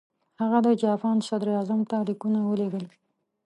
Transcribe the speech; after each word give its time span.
هغه 0.41 0.59
د 0.67 0.67
جاپان 0.83 1.17
صدراعظم 1.27 1.81
ته 1.89 1.95
لیکونه 2.09 2.39
ولېږل. 2.43 2.85